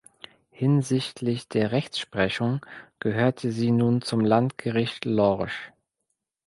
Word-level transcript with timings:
Hinsichtlich 0.49 1.47
der 1.47 1.71
Rechtsprechung 1.71 2.65
gehörte 2.99 3.51
sie 3.51 3.69
nun 3.69 4.01
zum 4.01 4.21
Landgericht 4.21 5.05
Lorsch. 5.05 5.73